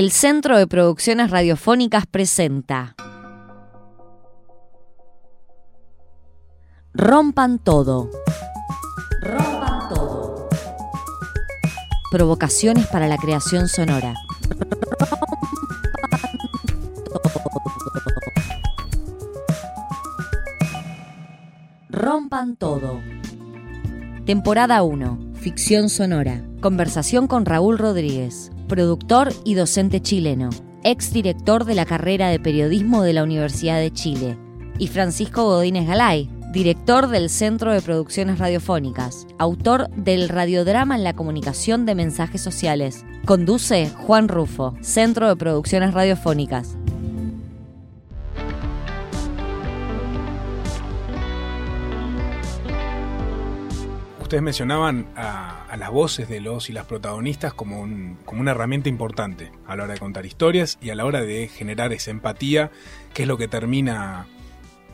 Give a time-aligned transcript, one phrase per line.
[0.00, 2.96] El Centro de Producciones Radiofónicas presenta
[6.94, 8.08] Rompan todo.
[9.20, 10.48] Rompan todo.
[12.10, 14.14] Provocaciones para la creación sonora.
[21.90, 23.02] Rompan todo.
[24.24, 25.34] Temporada 1.
[25.34, 26.42] Ficción sonora.
[26.62, 30.48] Conversación con Raúl Rodríguez, productor y docente chileno,
[30.84, 34.38] ex director de la carrera de periodismo de la Universidad de Chile,
[34.78, 41.14] y Francisco Godínez Galay, director del Centro de Producciones Radiofónicas, autor del radiodrama en la
[41.14, 43.04] comunicación de mensajes sociales.
[43.26, 46.76] Conduce Juan Rufo, Centro de Producciones Radiofónicas.
[54.30, 58.88] Ustedes mencionaban a, las voces de los y las protagonistas como, un- como una herramienta
[58.88, 62.70] importante a la hora de contar historias y a la hora de generar esa empatía,
[63.12, 64.28] que es lo que termina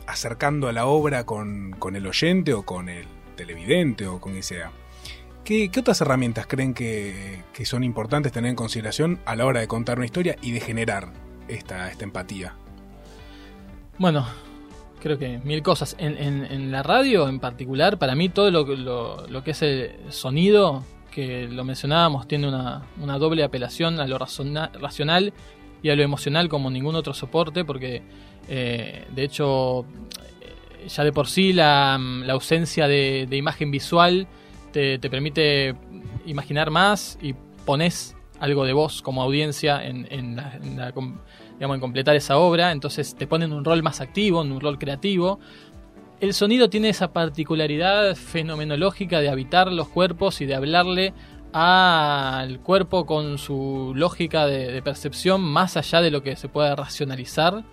[0.07, 4.41] acercando a la obra con, con el oyente o con el televidente o con quien
[4.41, 4.71] sea.
[5.43, 9.59] ¿Qué, qué otras herramientas creen que, que son importantes tener en consideración a la hora
[9.59, 11.13] de contar una historia y de generar
[11.47, 12.55] esta, esta empatía?
[13.99, 14.25] Bueno,
[15.01, 15.95] creo que mil cosas.
[15.99, 19.61] En, en- en la radio en particular, para mí todo lo, lo- lo que es
[19.61, 25.33] el sonido, que lo mencionábamos, tiene una, una doble apelación a lo razona- racional
[25.81, 28.01] y a lo emocional como ningún otro soporte, porque
[28.49, 29.81] eh, de hecho
[30.41, 34.27] eh, ya de por sí la, la ausencia de, imagen visual
[34.71, 35.75] te, te permite
[36.25, 37.33] imaginar más y
[37.65, 40.91] pones algo de voz como audiencia en, en la- la
[41.57, 44.77] digamos, en completar esa obra, entonces te ponen un rol más activo, en un rol
[44.77, 45.39] creativo.
[46.19, 51.13] El sonido tiene esa particularidad fenomenológica de habitar los cuerpos y de hablarle
[51.53, 57.63] al cuerpo con su lógica de, percepción más allá de lo que se pueda racionalizar.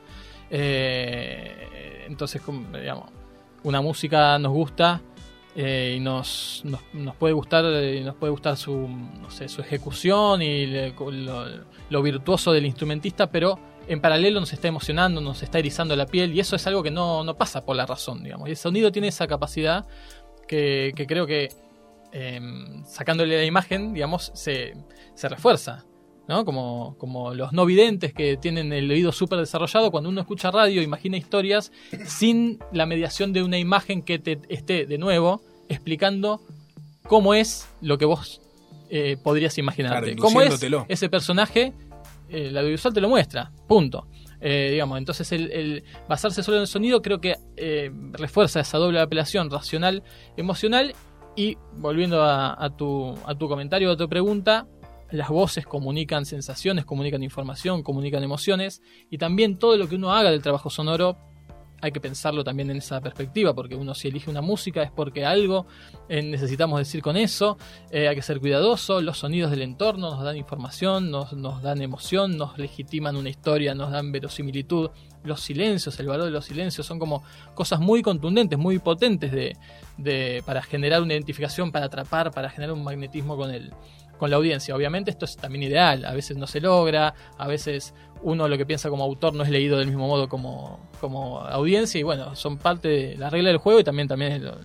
[0.51, 2.41] Eh, entonces,
[2.73, 3.11] digamos,
[3.63, 5.01] una música nos gusta
[5.57, 10.43] eh, y nos, nos, puede gustar eh, nos puede gustar su, no sé, su ejecución
[10.43, 10.93] y
[11.91, 13.59] lo virtuoso del instrumentista, pero
[13.89, 16.91] en paralelo nos está emocionando, nos está erizando la piel y eso es algo que
[16.91, 18.49] no, no pasa por la razón, digamos.
[18.49, 19.87] Y el sonido tiene esa capacidad
[20.49, 21.49] que, que creo que
[22.13, 22.41] eh,
[22.87, 24.75] sacándole la imagen, digamos, se,
[25.15, 25.85] se refuerza.
[26.27, 26.45] ¿no?
[26.45, 30.81] Como, como los no videntes que tienen el oído súper desarrollado, cuando uno escucha radio,
[30.81, 31.71] imagina historias
[32.07, 36.41] sin la mediación de una imagen que te esté de nuevo explicando
[37.03, 38.41] cómo es lo que vos
[38.91, 40.15] eh, podrías imaginarte.
[40.15, 41.73] Claro, cómo es ese personaje,
[42.29, 44.07] el audiovisual te lo muestra, punto.
[44.41, 48.79] Eh, digamos, entonces el, el basarse solo en el sonido creo que eh, refuerza esa
[48.79, 50.03] doble apelación racional,
[50.37, 50.95] emocional
[51.35, 54.67] y volviendo a, a tu, a tu comentario, a tu pregunta,
[55.11, 60.31] las voces comunican sensaciones, comunican información, comunican emociones y también todo lo que uno haga
[60.31, 61.17] del trabajo sonoro
[61.85, 65.27] hay que pensarlo también en esa perspectiva, porque uno si elige una música es porque
[65.27, 65.67] algo
[66.09, 67.59] eh, necesitamos decir con eso,
[67.91, 72.39] eh, hay que ser cuidadoso, los sonidos del entorno nos dan información, nos, dan emoción,
[72.39, 74.91] nos legitiman una historia, nos dan verosimilitud,
[75.25, 77.23] los silencios, el valor de los silencios son como
[77.55, 82.83] cosas muy contundentes, muy potentes de- para generar una identificación, para atrapar, para generar un
[82.83, 83.73] magnetismo con el,
[84.19, 84.75] con la audiencia.
[84.75, 88.67] Obviamente esto es también ideal, a veces no se logra, a veces uno lo que
[88.67, 92.59] piensa como autor no es leído del mismo modo como, como audiencia y bueno, son
[92.59, 94.57] parte de la regla del juego y también, también es lo,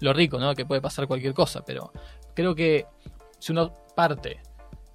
[0.00, 0.54] lo rico, ¿no?
[0.54, 1.92] Que puede pasar cualquier cosa, pero
[2.34, 2.86] creo que
[3.38, 4.40] si uno parte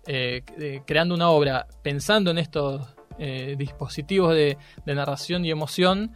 [0.05, 2.81] eh, eh, creando una obra pensando en estos
[3.17, 6.11] eh, dispositivos de, de narración y emoción,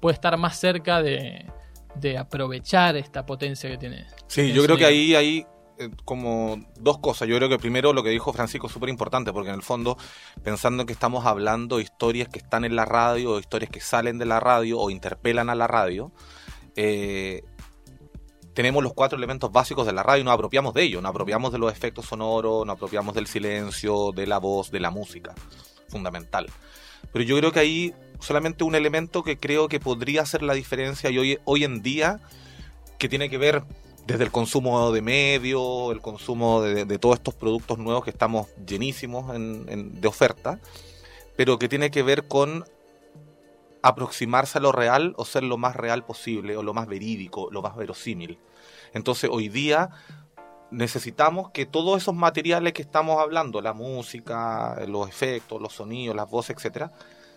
[0.00, 1.46] puede estar más cerca de,
[1.94, 4.06] de aprovechar esta potencia que tiene.
[4.26, 5.46] Sí, yo creo que ahí hay eh,
[6.04, 7.28] como dos cosas.
[7.28, 9.96] Yo creo que primero lo que dijo Francisco es súper importante, porque en el fondo,
[10.42, 14.18] pensando que estamos hablando de historias que están en la radio, o historias que salen
[14.18, 16.12] de la radio, o interpelan a la radio,
[16.76, 17.42] eh,
[18.54, 21.02] tenemos los cuatro elementos básicos de la radio y nos apropiamos de ellos.
[21.02, 24.90] Nos apropiamos de los efectos sonoros, nos apropiamos del silencio, de la voz, de la
[24.90, 25.34] música.
[25.88, 26.46] Fundamental.
[27.12, 31.10] Pero yo creo que ahí solamente un elemento que creo que podría hacer la diferencia
[31.10, 32.20] y hoy, hoy en día,
[32.98, 33.62] que tiene que ver
[34.06, 38.48] desde el consumo de medios, el consumo de, de todos estos productos nuevos que estamos
[38.66, 40.60] llenísimos en- en- de oferta,
[41.36, 42.64] pero que tiene que ver con
[43.82, 47.62] aproximarse a lo real o ser lo más real posible, o lo más verídico, lo
[47.62, 48.38] más verosímil.
[48.94, 49.90] Entonces hoy día
[50.70, 56.28] necesitamos que todos esos materiales que estamos hablando, la música, los efectos, los sonidos, las
[56.28, 56.92] voces, etcétera,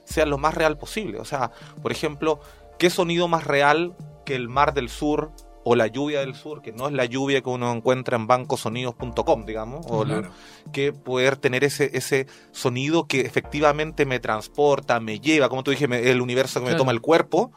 [0.05, 1.19] sean lo más real posible.
[1.19, 1.51] O sea,
[1.83, 2.39] por ejemplo,
[2.79, 3.95] ¿qué sonido más real
[4.25, 5.31] que el mar del sur
[5.63, 9.45] o la lluvia del sur, que no es la lluvia que uno encuentra en bancosonidos.com,
[9.45, 10.29] digamos, o Claro.
[10.71, 15.87] que poder tener ese, ese sonido que efectivamente me transporta, me lleva, como tú dije,
[15.87, 17.51] me- el universo que me toma el cuerpo,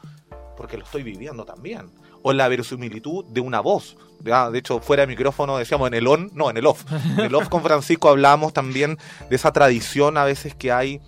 [0.57, 1.91] porque lo estoy viviendo también.
[2.25, 3.97] O la verosimilitud de una voz.
[4.21, 6.85] Ya, De hecho, fuera de micrófono decíamos en el on, no, en el off.
[7.19, 8.97] En el off con Francisco hablamos también
[9.29, 11.01] de esa tradición a veces que hay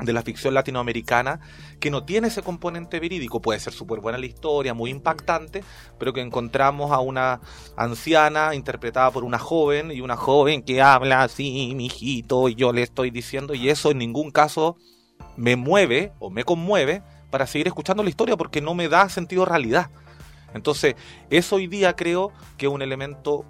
[0.00, 1.40] de la ficción latinoamericana
[1.80, 3.40] que no tiene ese componente verídico.
[3.40, 5.62] Puede ser súper buena la historia, muy impactante,
[5.98, 7.40] pero que encontramos a una
[7.76, 12.82] anciana interpretada por una joven y una joven que habla así, mijito, y yo le
[12.82, 14.76] estoy diciendo, y eso en ningún caso
[15.36, 19.44] me mueve o me conmueve para seguir escuchando la historia porque no me da sentido
[19.44, 19.90] realidad.
[20.54, 20.94] Entonces,
[21.30, 23.44] eso hoy día creo que es un elemento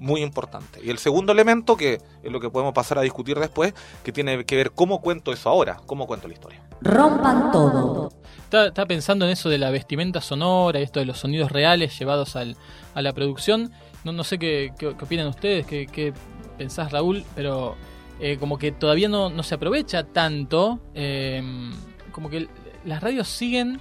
[0.00, 0.80] muy importante.
[0.82, 4.44] Y el segundo elemento, que es lo que podemos pasar a discutir después, que tiene
[4.44, 6.60] que ver cómo cuento eso ahora, cómo cuento la historia.
[6.80, 8.10] Rompan todo.
[8.42, 12.34] Estaba, pensando en eso de la vestimenta sonora y esto de los sonidos reales llevados
[12.34, 12.56] al-
[12.94, 13.70] a la producción.
[14.02, 16.12] No, no sé qué, qué- qué opinan ustedes, qué, qué
[16.58, 17.76] pensás Raúl, pero
[18.18, 20.80] eh, como que todavía no, no se aprovecha tanto.
[20.94, 21.42] eh,
[22.12, 22.48] como que
[22.84, 23.78] las radios siguen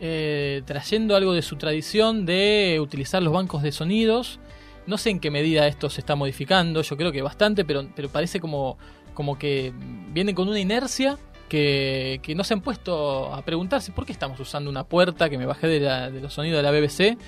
[0.00, 4.38] eh, trayendo algo de su tradición de utilizar los bancos de sonidos.
[4.86, 8.08] No sé en qué medida esto se está modificando, yo creo que bastante, pero, pero
[8.08, 8.76] parece como,
[9.14, 9.72] como que
[10.10, 14.38] vienen con una inercia que, que no se han puesto a preguntarse por qué estamos
[14.40, 17.18] usando una puerta que me bajé de, la- de los sonidos de la BBC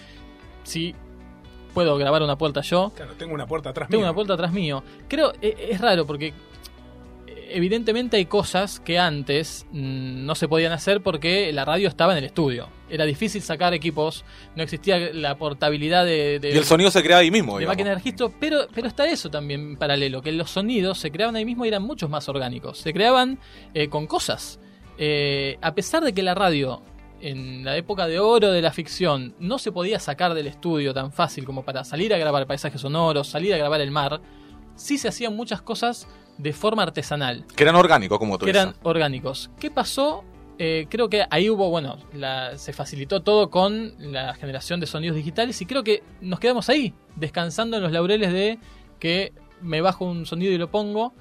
[0.64, 0.94] si
[1.75, 2.93] puedo grabar una puerta yo.
[2.97, 4.09] Claro, tengo una puerta atrás Tengo mío.
[4.11, 4.82] una puerta atrás mío.
[5.09, 6.32] Creo, e- es raro porque
[7.51, 12.19] evidentemente hay cosas que antes mm, no se podían hacer porque la radio estaba en
[12.19, 12.69] el estudio.
[12.89, 17.19] Era difícil sacar equipos, no existía la portabilidad de, de- Y el sonido se crea
[17.19, 17.55] ahí mismo.
[17.55, 17.73] de digamos.
[17.77, 21.37] máquina de registro, pero, pero está eso también en paralelo, que los sonidos se creaban
[21.37, 22.79] ahí mismo y eran muchos más orgánicos.
[22.79, 23.39] Se creaban
[23.75, 24.61] eh, con cosas.
[24.99, 26.83] Eh, a pesar de que la radio,
[27.21, 31.13] en la época de oro de la ficción, no se podía sacar del estudio tan
[31.13, 34.21] fácil como para salir a grabar paisajes sonoros, salir a grabar el mar,
[34.76, 36.06] sí se hacían muchas cosas
[36.38, 39.50] de forma artesanal Que eran orgánicos, como tú que eran orgánicos.
[39.58, 40.23] ¿Qué pasó?
[40.58, 45.17] Eh, creo que ahí hubo, bueno, la- se facilitó todo con la generación de sonidos
[45.17, 48.58] digitales y creo que nos quedamos ahí, descansando en los laureles de
[48.99, 51.12] que me bajo un sonido y lo pongo,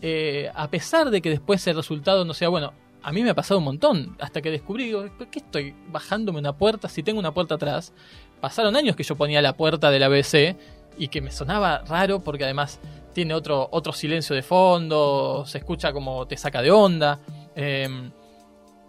[0.00, 2.72] eh, a pesar de que después el resultado no sea bueno.
[3.02, 6.38] A mí me ha pasado un montón, hasta que descubrí, digo, ¿por qué estoy bajándome
[6.40, 7.92] una puerta si tengo una puerta atrás?
[8.40, 10.56] Pasaron años que yo ponía la puerta de la BBC
[10.98, 12.80] y que me sonaba raro porque además
[13.14, 17.20] tiene otro, otro silencio de fondo, se escucha como te saca de onda.
[17.56, 18.10] Eh,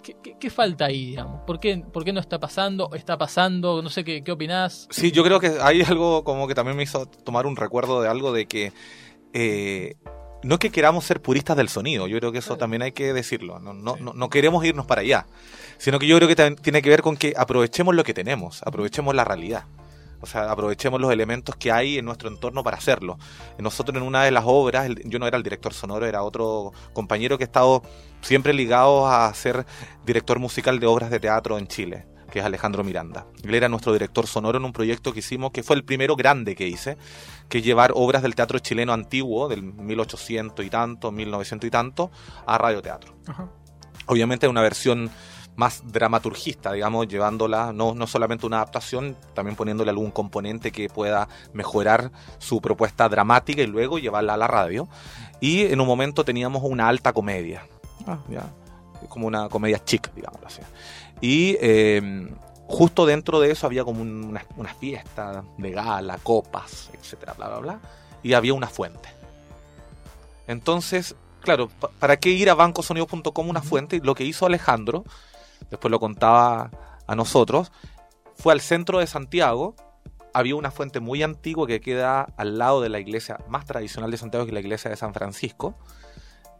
[0.03, 1.41] ¿qué, qué, qué falta ahí, digamos?
[1.45, 2.91] ¿Por qué, ¿Por qué no está pasando?
[2.93, 3.81] ¿Está pasando?
[3.81, 4.87] No sé qué, qué opinás.
[4.91, 8.09] Sí, yo creo que hay algo como que también me hizo tomar un recuerdo de
[8.09, 8.73] algo de que
[9.33, 9.95] eh,
[10.43, 13.13] no es que queramos ser puristas del sonido, yo creo que eso también hay que
[13.13, 15.25] decirlo, no, no, no, no queremos irnos para allá,
[15.77, 19.13] sino que yo creo que tiene que ver con que aprovechemos lo que tenemos, aprovechemos
[19.13, 19.65] la realidad.
[20.21, 23.17] O sea, aprovechemos los elementos que hay en nuestro entorno para hacerlo.
[23.57, 27.37] Nosotros en una de las obras, yo no era el director sonoro, era otro compañero
[27.37, 27.83] que ha estado
[28.21, 29.65] siempre ligado a ser
[30.05, 33.27] director musical de obras de teatro en Chile, que es Alejandro Miranda.
[33.43, 36.55] Él era nuestro director sonoro en un proyecto que hicimos, que fue el primero grande
[36.55, 36.97] que hice,
[37.47, 42.11] que es llevar obras del teatro chileno antiguo, del 1800 y tanto, 1900 y tanto,
[42.45, 43.15] a radioteatro.
[43.27, 43.49] Ajá.
[44.05, 45.11] Obviamente una versión
[45.59, 51.27] más dramaturgista, digamos, llevándola, no, no solamente una adaptación, también poniéndole algún componente que pueda
[51.53, 54.87] mejorar su propuesta dramática y luego llevarla a la radio.
[55.41, 57.65] Y en un momento teníamos una alta comedia,
[58.07, 58.43] Ah, ya,
[59.09, 60.61] como una comedia chic, digámoslo así.
[61.19, 62.29] Y eh,
[62.67, 67.47] justo dentro de eso había como un- una, una fiesta de gala, copas, etcétera, bla,
[67.49, 67.79] bla, bla.
[68.23, 69.09] Y había una fuente.
[70.47, 73.99] Entonces, claro, pa- ¿para qué ir a bancosonido.com una fuente?
[74.03, 75.03] Lo que hizo Alejandro,
[75.69, 76.71] después lo contaba
[77.07, 77.71] a nosotros,
[78.35, 79.75] fue al centro de Santiago.
[80.33, 84.17] Había una fuente muy antigua que queda al lado de la iglesia más tradicional de
[84.17, 85.75] Santiago, que es la iglesia de San Francisco.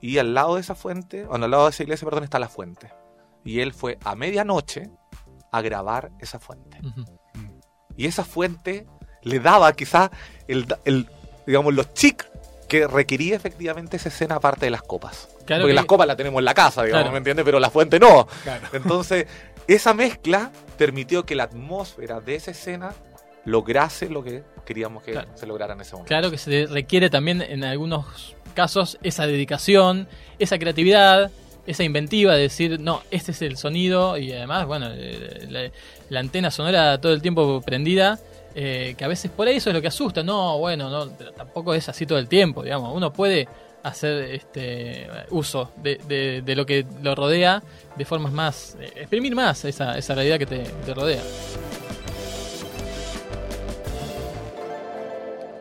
[0.02, 2.40] Y al lado de esa fuente, o no, al lado de esa iglesia, perdón, está
[2.40, 2.92] la fuente.
[3.44, 4.90] Y él fue a medianoche
[5.52, 6.80] a grabar esa fuente.
[7.96, 8.88] Y esa fuente
[9.24, 10.10] le daba quizás
[10.48, 11.08] el, el,
[11.46, 12.29] digamos, los chic
[12.70, 15.28] que requería efectivamente esa escena aparte de las copas.
[15.46, 17.12] Claro Porque que- las copas las tenemos en la casa, digamos, Claro.
[17.12, 17.44] ¿me entiendes?
[17.44, 18.28] Pero la fuente no.
[18.44, 18.68] Claro.
[18.74, 19.26] Entonces,
[19.68, 22.94] esa mezcla permitió que la atmósfera de esa escena
[23.46, 26.08] lograse lo que queríamos que se lograra en ese momento.
[26.08, 30.08] Claro que se requiere también en algunos casos esa dedicación,
[30.38, 31.32] esa creatividad,
[31.66, 35.72] esa inventiva de decir, no, este es el sonido y además, bueno, eh, la,
[36.10, 38.20] la antena sonora todo el tiempo prendida,
[38.62, 41.88] eh, que a veces por eso es lo que asusta, no, bueno, no, tampoco es
[41.88, 43.48] así todo el tiempo, digamos, uno puede
[43.84, 47.64] hacer este uso de, de- de lo que lo rodea
[47.96, 51.22] de formas más, eh, exprimir más esa, esa realidad que te, te rodea.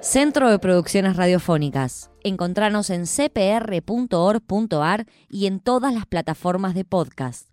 [0.00, 2.10] Centro de Producciones Radiofónicas.
[2.22, 7.47] Encontranos en cpr.org.ar y en todas las plataformas de podcast.